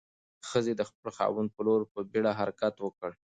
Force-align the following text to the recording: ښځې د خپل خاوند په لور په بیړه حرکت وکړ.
ښځې 0.49 0.73
د 0.75 0.81
خپل 0.89 1.07
خاوند 1.17 1.49
په 1.55 1.61
لور 1.67 1.81
په 1.91 1.99
بیړه 2.11 2.31
حرکت 2.39 2.75
وکړ. 2.79 3.11